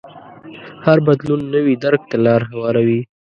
هر 0.85 0.97
بدلون 1.07 1.41
نوي 1.53 1.73
درک 1.83 2.01
ته 2.09 2.17
لار 2.25 2.41
هواروي. 2.51 2.99